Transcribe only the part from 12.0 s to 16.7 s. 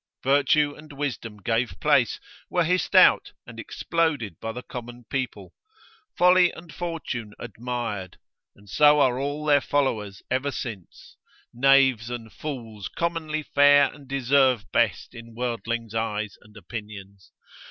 and fools commonly fare and deserve best in worldlings' eyes and